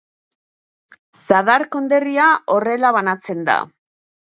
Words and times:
Zadar 1.25 1.67
konderria 1.77 2.31
horrela 2.55 2.95
banatzen 2.99 3.47
da. 3.53 3.61